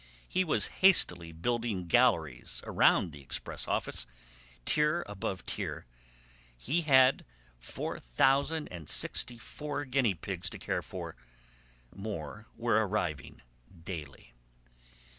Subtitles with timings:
[0.27, 4.07] He was hastily building galleries around the express office,
[4.65, 5.85] tier above tier.
[6.57, 7.23] He had
[7.59, 11.15] four thousand and sixty four guinea pigs to care for!
[11.95, 13.43] More were arriving
[13.83, 14.33] daily.